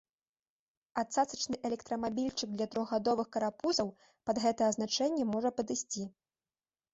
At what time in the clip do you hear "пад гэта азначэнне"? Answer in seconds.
4.31-5.23